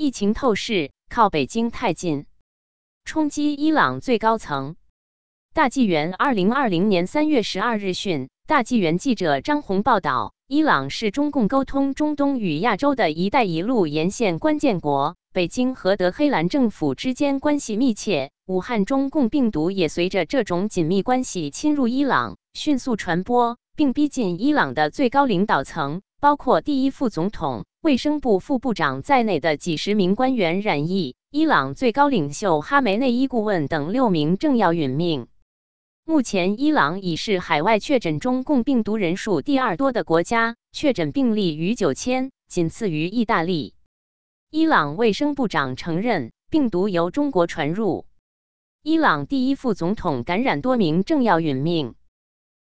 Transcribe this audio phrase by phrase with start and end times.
[0.00, 2.26] 疫情透视靠北京太近，
[3.04, 4.76] 冲击伊朗最高层。
[5.52, 18.30] 大纪元二零二零年三月十二日讯，大纪元记者张红报道，伊朗是中共沟通中东与亚洲的一带一路沿线关键国，北京和德黑兰政府之间关系密切。
[18.46, 27.64] 武汉中共病毒也随着这种紧密关系侵入伊朗，迅速传播，并逼近伊朗的最高领导层，包括第一副总统。
[27.80, 35.28] 卫生部副部长在内的几十名官员染疫，伊朗最高领袖哈梅内伊顾问等六名政要殒命。
[36.04, 43.74] 目前，伊朗已是海外确诊中共病毒人数第二多的国家，确诊病例逾九千，仅次于意大利。
[44.50, 48.06] 伊朗卫生部长承认病毒由中国传入。
[48.82, 51.94] 伊朗第一副总统感染，多名政要殒命。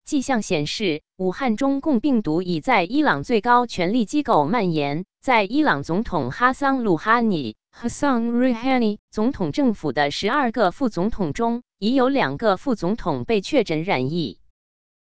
[0.04, 5.04] 迹象显示，武汉中共病毒已在伊朗最高权力机构蔓延。
[5.20, 14.38] 在伊朗总统哈桑·鲁哈尼 （Hassan r u h a n i 总统政府的十二个副总统中，已有两个副总统被确诊染疫。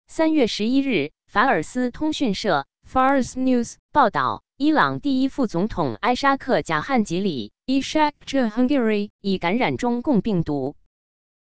[0.05, 10.75] 三月十一日，法尔斯通讯社 （Fars News） 报道，伊朗第一副总统埃沙克·贾汉吉里 （Ishak Jahangiri） 已感染中共病毒。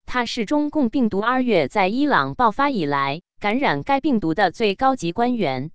[0.06, 5.70] 他是中共病毒二月在伊朗爆发以来感染该病毒的最高级官员。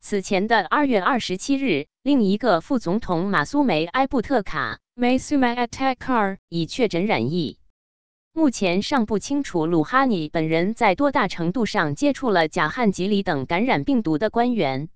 [0.00, 7.58] 此前的二月二十七日，另一个副总统马苏梅埃布特卡 （Masoud a t a k a r 已确诊染疫。
[8.32, 14.88] 目前尚不清楚鲁哈尼本人在多大程度上接触了贾汉吉里等感染病毒的官员。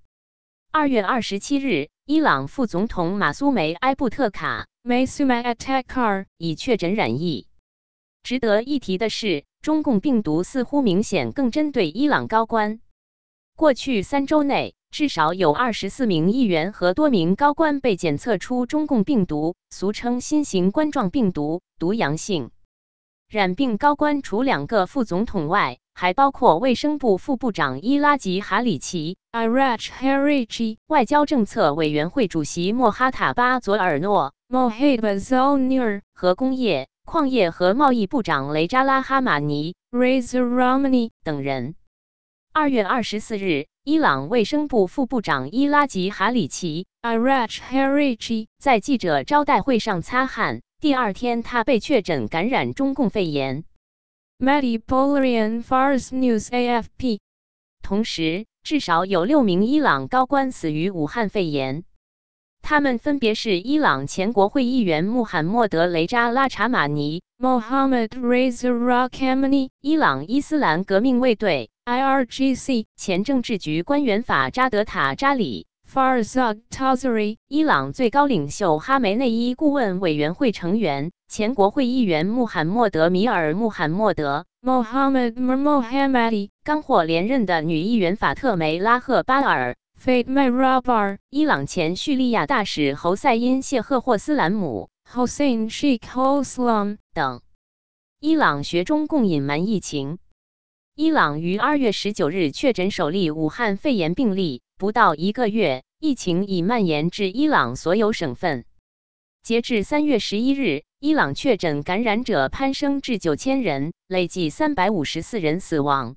[0.72, 7.46] 二月二十七日，伊朗副总统马苏梅埃布特卡 m a s u m a a t a k a r 已确诊染疫。
[8.24, 12.80] 值得一提的是，中共病毒似乎明显更针对伊朗高官。
[13.56, 22.50] 过去三周内，至少有二十四名议员和多名高官被检测出中共病毒（俗称新型冠状病毒）毒阳性。
[23.30, 41.76] 染病高官除两个副总统外，还包括卫生部副部长伊拉吉·哈里奇 （Iraj Harichi）、外交政策委员会主席莫哈塔巴·佐尔诺 （Mohid Bazalnir） 和工业、矿业和贸易部长雷扎拉·哈马尼 （Reza Ramani） 等人。
[42.52, 43.66] 二月二十四日。
[43.84, 50.62] 伊朗卫生部副部长伊拉吉·哈里奇 （Iraj Harichi） 在记者招待会上擦汗。
[50.80, 53.64] 第二天，他被确诊感染中共肺炎。
[54.38, 57.18] Mehdi Bolarian Fars News AFP。
[57.82, 61.84] 同时，至少有六名伊朗高官死于武汉肺炎。
[62.66, 71.68] 他们分别是伊朗前国会议员穆罕默德·雷扎拉查马尼 （Mohammad Reza Rakhamani）、伊朗伊斯兰革命卫队。
[71.84, 97.40] IRGC 前政治局官员法扎德塔扎里 Farzad Tazari，伊朗最高领袖哈梅内伊顾问委员会成员、前国会议员穆罕默德米尔穆罕默德 Mohammad Mohammadi，刚获连任的女议员法特梅拉赫巴尔 Fatma Rabar，伊朗前叙利亚大使侯赛因谢赫霍斯兰姆 Hossein Sheikh Hoslam 等。
[98.20, 100.18] 伊朗学中共隐瞒疫情。
[100.94, 108.66] 伊朗于二月十九日确诊首例武汉肺炎病例，不到一个月，疫情已蔓延至伊朗所有省份。
[109.42, 116.16] 截至三月十一日，伊朗确诊感染者攀升至九千人，累计三百五十四人死亡。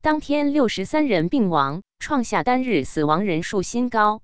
[0.00, 4.22] 当天六十三人病亡，创下单日死亡人数新高。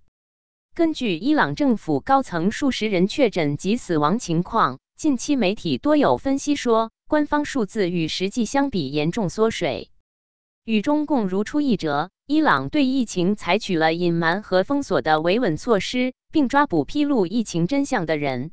[0.74, 6.90] 根据伊朗政府高层数十人确诊及死亡情况，近期媒体多有分析说。
[7.06, 9.90] 官方数字与实际相比严重缩水，
[10.64, 12.10] 与中共如出一辙。
[12.26, 18.50] 伊朗对疫情采取了隐瞒和封锁的维稳措施，并抓捕披露疫情真相的人。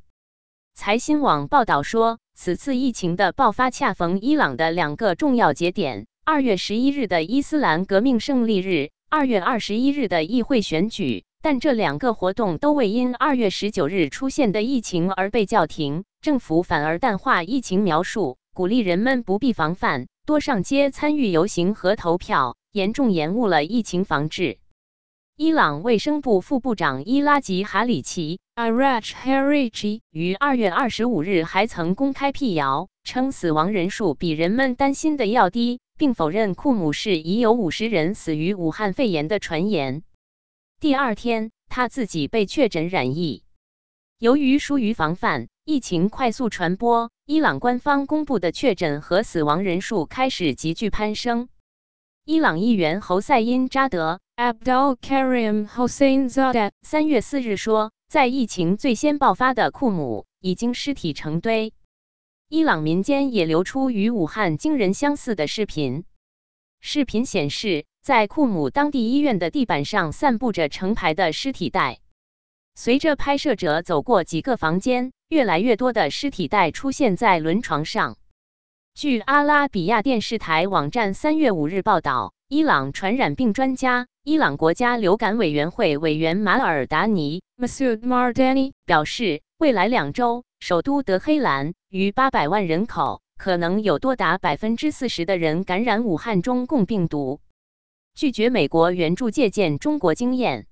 [0.74, 11.24] 财新网报道说，此次疫情的爆发恰逢伊朗的两个重要节点：二月十一日的伊斯兰革命胜利日，二月二十一日的议会选举。
[11.44, 18.40] 但这两个活动都未因二月十九日出现的疫情而被叫停，政府反而淡化疫情描述。
[18.56, 24.58] 鼓励人们不必防范，多上街参与游行和投票，严重延误了疫情防治。
[25.38, 40.04] 伊朗卫生部副部长伊拉吉·哈里奇 （Iraj h a r i c h 于二月二十五日还曾公开辟谣，称死亡人数比人们担心的要低，并否认库姆市已有五十人死于武汉肺炎的传言。
[40.80, 43.44] 第二天，他自己被确诊染疫。
[44.20, 47.12] 由于疏于防范，疫情快速传播。
[47.26, 51.50] 伊朗官方公布的确诊和死亡人数开始急剧攀升。
[52.24, 61.74] 伊朗议员侯赛因扎德 （Abdul Karim Hossein Zada） 三月四日说，在疫情最先爆发的库姆，已经尸体成堆。
[62.48, 66.06] 伊朗民间也流出与武汉惊人相似的视频。
[66.80, 71.98] 视频显示，在库姆当地医院的地板上散布着成排的尸体袋。
[72.76, 78.16] 随着拍摄者走过几个房间，越来越多的尸体袋出现在轮床上。
[78.94, 97.40] 据阿拉比亚电视台网站三月五日报道，伊朗传染病专家、伊朗国家流感委员会委员马尔达尼 Masoud Mardani 表示，未来两周，首都德黑兰逾八百万人口可能有多达百分之四十的人感染武汉中共病毒。
[98.14, 100.68] 拒绝美国援助借鉴中国经验，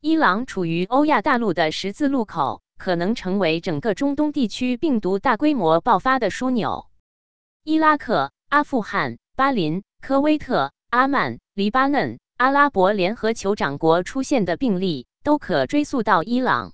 [0.00, 6.86] 伊朗处于欧亚大陆的十字路口，可能成为整个中东地区病毒大规模爆发的枢纽。
[7.64, 16.72] 伊拉克、阿富汗、巴林、科威特、阿曼、黎巴嫩、阿拉伯联合酋长国出现的病例都可追溯到伊朗。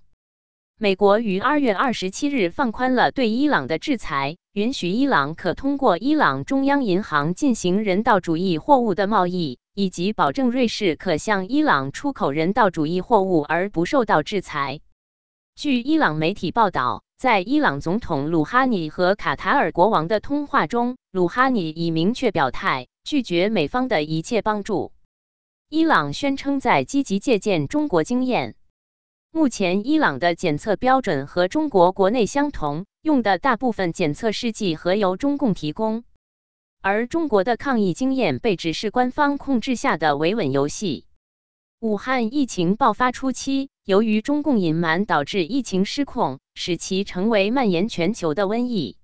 [0.80, 14.78] 美国于二月二十七日放宽了对伊朗的制裁，允许伊朗可通过伊朗中央银行进行人道主义货物的贸易，以及保证瑞士可向伊朗出口人道主义货物而不受到制裁。
[15.56, 17.02] 据伊朗媒体报道。
[17.18, 24.92] 在伊朗总统鲁哈尼和卡塔尔国王的通话中，鲁哈尼已明确表态拒绝美方的一切帮助。
[25.68, 28.54] 伊朗宣称在积极借鉴中国经验。
[29.30, 36.02] 目前，伊朗的检测标准和中国国内相同，用的大部分检测试剂和由中共提供，
[36.80, 41.04] 而中国的抗疫经验被指是官方控制下的维稳游戏。
[41.78, 48.96] 武汉疫情爆发初期，由于中共隐瞒，导致疫情失控，使其成为蔓延全球的瘟疫。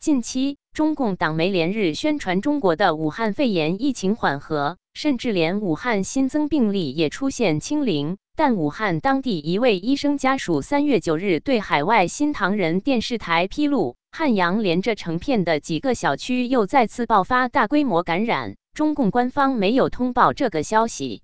[0.00, 8.16] 近期，中共党媒连日宣传中国的武汉肺炎疫情缓和，甚至连武汉新增病例也出现清零。
[8.34, 21.22] 但武汉当地一位医生家属三月九日对海外新唐人电视台披露，汉阳连着成片的几个小区又再次爆发大规模感染，中共官方没有通报这个消息。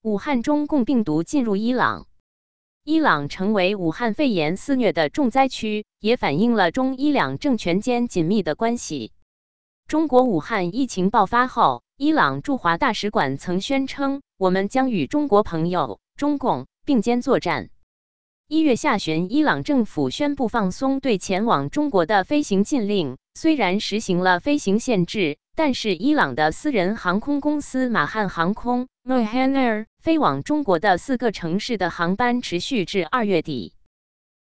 [0.00, 2.06] 武汉中共病毒进入伊朗，
[2.90, 9.12] 伊朗成为武汉肺炎肆虐的重灾区，也反映了中伊两政权间紧密的关系。
[9.86, 17.70] 中国武汉疫情爆发后，伊朗驻华大使馆曾宣称：“我们将与中国朋友中共并肩作战。”
[18.50, 25.38] 一月下旬，伊朗政府宣布放松对前往中国的飞行禁令，虽然实行了飞行限制。
[25.54, 33.74] 但是，伊朗的私人航空公司马汉航空 （Mahan Air） 飞往中国的四个城市的航班持续至二月底。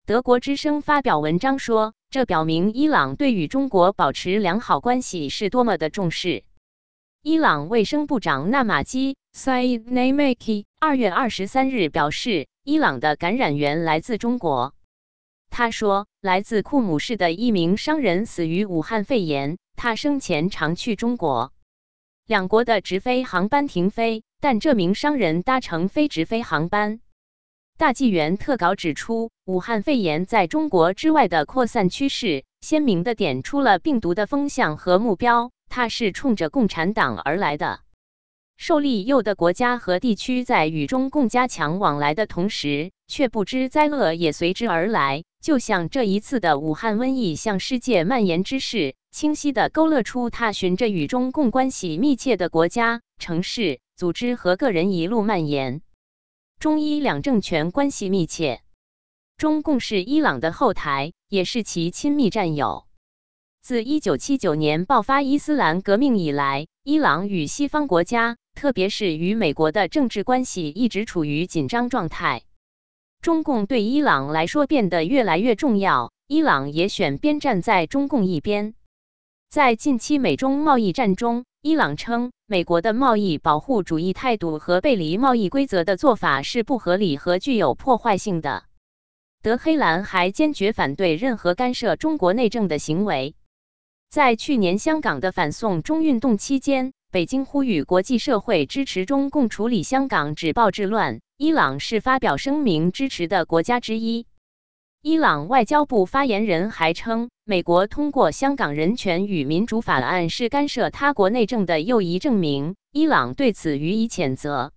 [0.06, 6.44] 德国之声发表文章说，这表明伊朗对与中国保持良好关系是多么的重视。
[7.24, 14.75] 伊朗卫生部长纳马基 （Saeed Namaki） 二月二十三日表示，伊朗的感染源来自中国。
[15.50, 19.58] 他说，来自库姆市的一名商人死于武汉肺炎。
[19.75, 21.54] 他生前常去中国，
[22.25, 27.00] 两国的直飞航班停飞，但这名商人搭乘非直飞航班。
[27.77, 37.81] 大纪元特稿指出，武汉肺炎在中国之外的扩散趋势，鲜明的点出了病毒的风向和目标，它是冲着共产党而来的。
[38.57, 45.24] 受利诱的国家和地区在与中共加强往来的同时，却不知灾厄也随之而来。
[45.42, 55.82] 就像这一次的武汉瘟疫向世界蔓延之势，清晰地勾勒出它循着与中共关系密切的国家、城市、组织和个人一路蔓延。
[56.58, 58.62] 中伊两政权关系密切，
[59.38, 62.85] 中共是伊朗的后台，也是其亲密战友。
[63.65, 72.43] 自1979年爆发伊斯兰革命以来，伊朗与西方国家，特别是与美国的政治关系一直处于紧张状态。
[73.24, 78.75] 中共对伊朗来说变得越来越重要，伊朗也选边站在中共一边。
[79.50, 88.65] 在近期美中贸易战中，伊朗称美国的贸易保护主义态度和背离贸易规则的做法是不合理和具有破坏性的。
[89.41, 93.34] 德黑兰还坚决反对任何干涉中国内政的行为。
[94.15, 101.19] 在去年香港的反送中运动期间，北京呼吁国际社会支持中共处理香港止暴制乱。
[101.36, 104.25] 伊朗是发表声明支持的国家之一。
[105.01, 112.75] 伊朗外交部发言人还称，美国通过《香港人权与民主法案》是干涉他国内政的又一证明。
[112.93, 114.72] 伊朗对此予以谴责。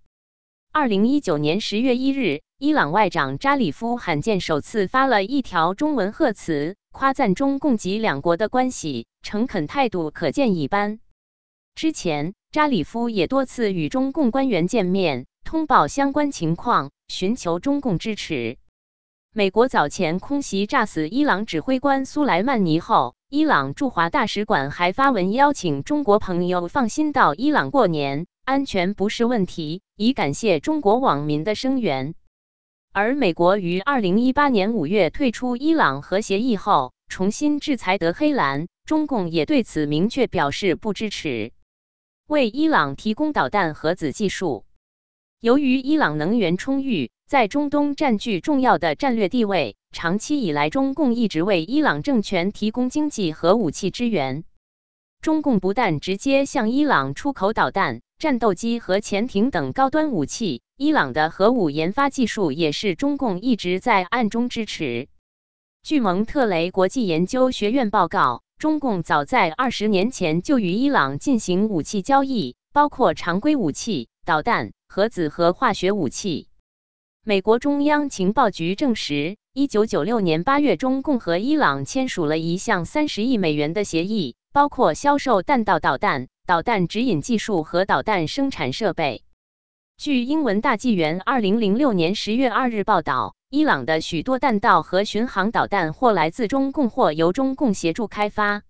[0.72, 11.00] 二零一九年十月一日，伊朗外长扎里夫罕见首次发了一条中文贺词，夸赞中共及两国的关系诚恳态度可见一斑。
[11.74, 15.26] 之前，扎里夫也多次与中共官员见面。
[15.44, 18.58] 通报相关情况，寻求中共支持。
[19.32, 32.14] 美国早前空袭炸死伊朗指挥官苏莱曼尼后，伊朗驻华大使馆还发文邀请中国朋友放心到伊朗过年，安全不是问题，以感谢中国网民的声援。
[32.92, 41.52] 而美国于二零一八年五月退出伊朗核协议后，重新制裁德黑兰，中共也对此明确表示不支持，
[42.26, 44.64] 为伊朗提供导弹核子技术。
[45.40, 54.44] 由于伊朗能源充裕，在中东占据重要的战略地位，长期以来中共一直为伊朗政权提供经济和武器支援。
[55.20, 60.62] 中共不但直接向伊朗出口导弹、战斗机和潜艇等高端武器。
[60.78, 65.08] 伊朗的核武研发技术也是中共一直在暗中支持。
[65.82, 76.48] 据蒙特雷国际研究学院报告，中共早在二十年前就与伊朗进行武器交易，包括常规武器、导弹、核子和化学武器。
[77.24, 89.22] 美国中央情报局证实，一九九六年八月，中共和伊朗签署了一项三十亿美元的协议，包括销售弹道导弹、导弹指引技术和导弹生产设备。
[89.96, 98.60] 据英文大纪元二零零六年十月二日报道，伊朗的许多弹道和巡航导弹或来自中共，或由中共协助开发。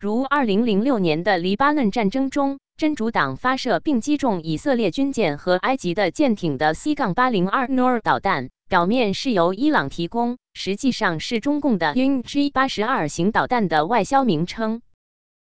[0.00, 14.82] 如二零零六年的黎巴嫩战争中，真主党发射并击中以色列军舰和埃及的舰艇的 C- 杠八零二 Nor 导弹，表面是由伊朗提供，实际上是中共的 Un G 八十二型导弹的外销名称。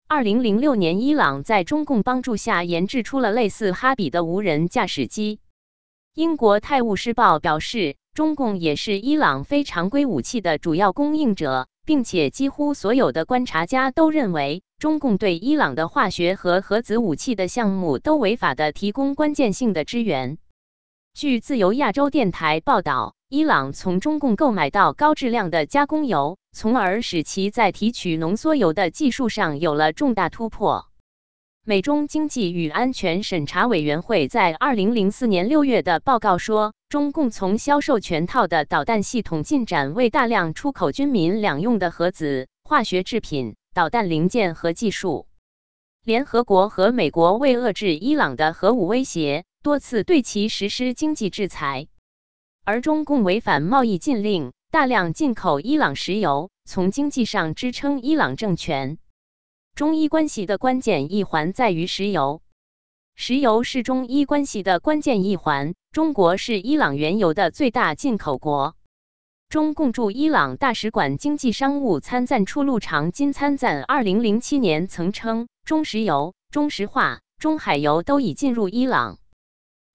[0.08, 5.38] 二零零六年，伊朗在中共帮助下研制出了类似哈比的无人驾驶机。
[6.14, 20.36] 英国《泰晤士报》表示，中共也是伊朗非常规武器的主要供应者，并且几乎所有的观察家都认为，中共对伊朗的化学和核子武器的项目都违法的提供关键性的支援。
[21.14, 23.14] 据自由亚洲电台报道。
[23.28, 30.87] 伊朗从中共购买到高质量的加工油，从而使其在提取浓缩铀的技术上有了重大突破。
[31.64, 45.26] 美中经济与安全审查委员会在二零零四年六月的报告说，中共从销售全套的导弹系统进展为大量出口军民两用的核子、化学制品、导弹零件和技术。
[46.04, 51.86] 联合国和美国为遏制伊朗的核武威胁，多次对其实施经济制裁。
[52.64, 58.96] 而中共违反贸易禁令，大量进口伊朗石油，从经济上支撑伊朗政权。
[59.78, 62.42] 中伊关系的关键一环在于石油，
[63.14, 65.72] 石油是中伊关系的关键一环。
[65.92, 68.74] 中国是伊朗原油的最大进口国。
[69.48, 79.18] 中共驻伊朗大使馆经济商务参赞处路长金参赞二零零七年曾称，中石油、中石化、中海油都已进入伊朗。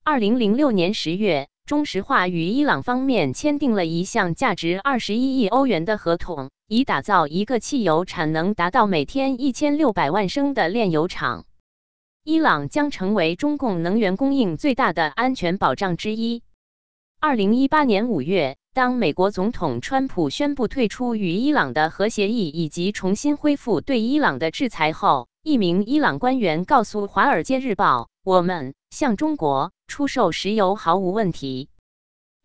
[0.06, 1.50] 二零零六年十月。
[1.66, 11.46] 中石化与伊朗方面签订了一项价值二十一亿欧元的合同，以打造一个汽油产能达到每天一千六百万升的炼油厂。
[12.24, 16.42] 伊朗将成为中共能源供应最大的安全保障之一。
[17.20, 31.70] 二零一八年五月，当美国总统川普宣布退出与伊朗的核协议以及重新恢复对伊朗的制裁后，一名伊朗官员告诉《华尔街日报》：“我们向中国。”出售石油毫无问题。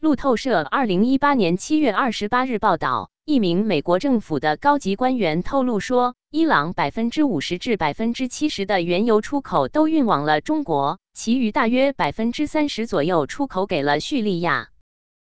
[0.00, 14.70] 路透社二零一八年七月二十八日报道，一名美国政府的高级官员透露说，伊朗百分之五十至百分之七十的原油出口都运往了中国，其余大约百分之三十左右出口给了叙利亚。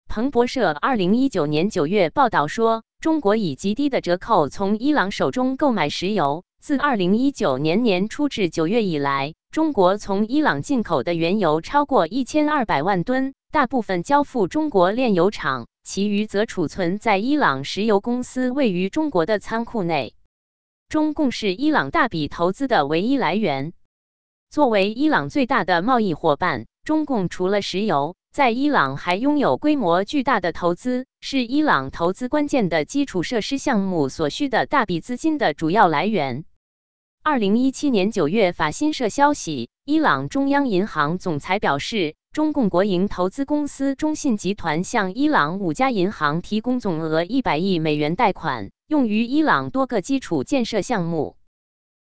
[0.07, 6.45] 彭博社二零一九年九月报道说，中国以极低的折扣从伊朗手中购买石油。
[6.63, 9.35] 自二零一九年年初至九月以来。
[9.51, 20.15] 中国从伊朗进口的原油超过一千二百万吨，大部分交付中国炼油厂，其余则储存在伊朗石油公司位于中国的仓库内。
[20.89, 23.73] 中共是伊朗大笔投资的唯一来源。
[24.51, 36.45] 作为伊朗最大的贸易伙伴，中共除了石油，在伊朗还拥有规模巨大的投资，是伊朗投资关键的基础设施项目所需的大笔资金的主要来源。
[37.23, 51.37] 二零一七年九月，法新社消息，伊朗中央银行总裁表示，中共国营投资公司中信集团向伊朗五家银行提供总额一百亿美元贷款，用于伊朗多个基础建设项目。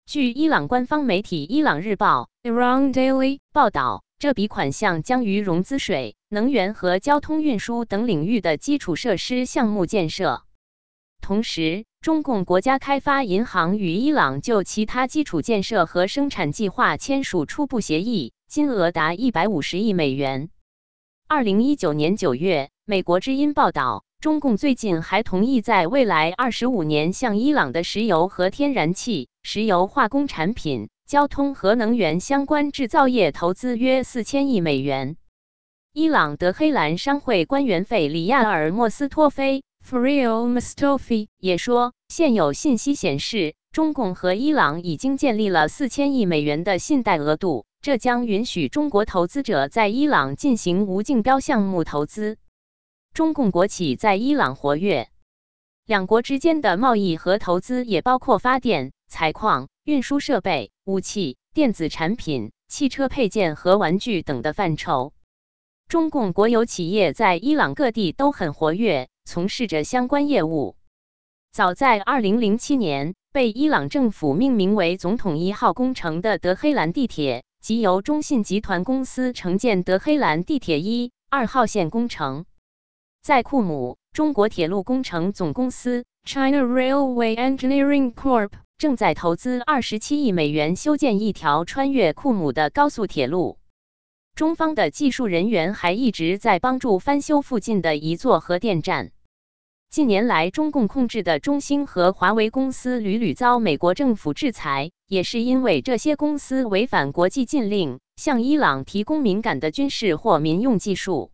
[0.08, 10.42] 据伊朗官方媒体《伊朗日报》（Iran Daily） 报道，这笔款项将于融资水、能源和交通运输等领域的基础设施项目建设。
[11.22, 20.50] 同时，中共国家开发银行与伊朗就其他基础建设和生产计划签署初步协议，金额达一百五十亿美元。
[21.28, 35.18] 二零一九年九月，美国之音报道，中共最近还同意在未来二十五年向伊朗的石油和天然气、石油化工产品、交通和能源相关制造业投资约四千亿美元。
[35.92, 52.38] 伊朗德黑兰商会官员费里亚尔莫斯托菲 f r i o Mustafi） 也说，现有信息显示，中共和伊朗已经建立了四千亿美元的信贷额度，这将允许中国投资者在伊朗进行无竞标项目投资。
[53.14, 55.10] 中共国企在伊朗活跃，
[55.86, 65.12] 两国之间的贸易和投资也包括发电、采矿、运输设备、武器、电子产品、汽车配件和玩具等的范畴。
[65.90, 70.78] 中共国有企业在伊朗各地都很活跃，从事着相关业务。
[71.52, 82.46] 早在2007年，被伊朗政府命名为“总统一号工程”的德黑兰地铁，即由中信集团公司承建德黑兰地铁一、二号线工程。
[83.22, 93.58] 在库姆，中国铁路工程总公司 （China Railway Engineering Corp） 正在投资二十七亿美元修建一条穿越库姆的高速铁路。
[94.34, 99.12] 中方的技术人员还一直在帮助翻修附近的一座核电站。
[99.90, 111.32] 近年来，中共控制的中兴和华为公司屡屡遭美国政府制裁，也是因为这些公司违反国际禁令，向伊朗提供敏感的军事或民用技术。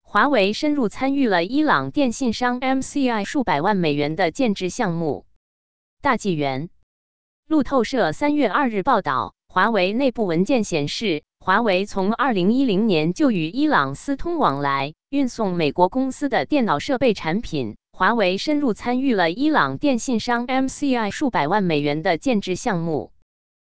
[0.00, 5.26] 华为深入参与了伊朗电信商 MCI 数百万美元的建制项目。
[6.00, 6.70] 大纪元
[7.46, 17.74] 路透社三月二日报道，华为内部文件显示，华为从二零一零年就与伊朗私通往来，运送美国公司的电脑设备产品。
[17.90, 23.10] 华为深入参与了伊朗电信商 MCI 数百万美元的建制项目。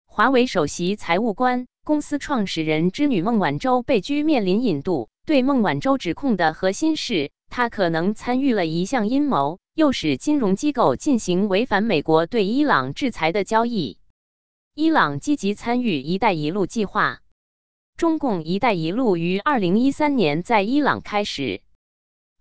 [0.05, 5.07] 华为首席财务官、公司创始人之女孟晚舟被拘，面临引渡。
[5.25, 13.99] 对孟晚舟指控的核心是，他可能参与了一项阴谋，诱使金融机构进行违反美国对伊朗制裁的交易。
[14.75, 17.21] 伊朗积极参与“一带一路”计划。
[17.95, 21.61] 中共“一带一路”于二零一三年在伊朗开始。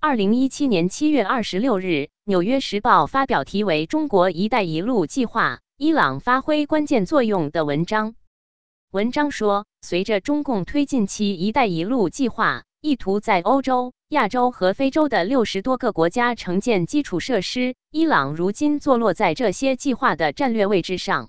[0.00, 1.84] 二零一七年七月二十六日，
[2.24, 8.14] 《纽约时报》发表题为《中国“一带一路”计划，伊朗发挥关键作用》的文章。
[8.90, 17.74] 文章说，随着中共推进其“一带一路”计划，意图在欧洲、亚洲和非洲的六十多个国家承建基础设施。
[17.90, 21.28] 伊朗如今坐落在这些计划的战略位置上。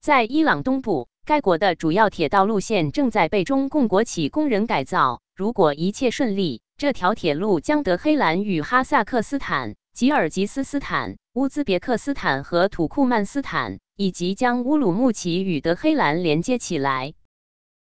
[0.00, 5.22] 在伊朗东部，该国的主要铁道路线正在被中共国企工人改造。
[5.34, 17.12] 如果一切顺利，这条铁路将德黑兰与哈萨克斯坦、吉尔吉斯斯坦、乌兹别克斯坦和土库曼斯坦，以及将乌鲁木齐与德黑兰连接起来。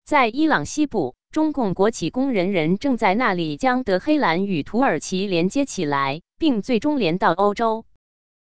[0.05, 1.17] 在伊朗西部。
[1.33, 7.87] 中共国企工人人正在那里将德黑兰与土耳其连接起来，并最终连到欧洲。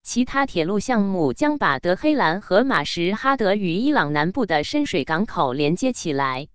[0.08, 6.44] 其他铁路项目将把德黑兰和马什哈德与伊朗南部的深水港口连接起来。《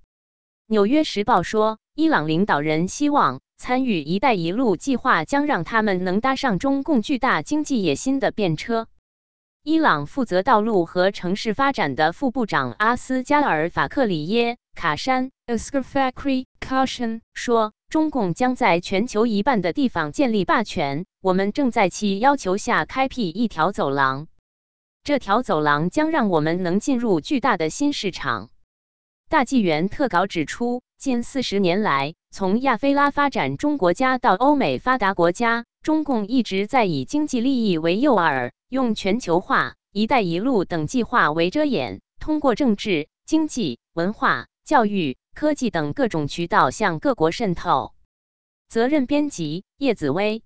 [0.68, 8.88] 纽约时报》说，伊朗领导人希望参与“一带一路”计划将让他们能搭上中共巨大经济野心的便车。
[9.64, 14.60] 伊朗负责道路和城市发展的副部长阿斯加尔法克里耶。
[14.76, 21.06] 卡山 a s k a f a k r i caution 说，中共将在全球一半的地方建立霸权。
[21.22, 24.28] 我们正在其要求下开辟一条走廊，
[25.04, 28.50] 这条走廊将让我们能进入巨大的新市场。
[29.30, 44.48] 大纪元特稿指出，近四十年来，从亚非拉发展中国家到欧美发达国家，中共一直在以经济利益为诱饵，用全球化、一带一路等计划为遮掩，通过政治、经济、文化。
[44.72, 47.94] 教育、科技等各种渠道向各国渗透。
[48.70, 50.44] 责任编辑：叶紫薇。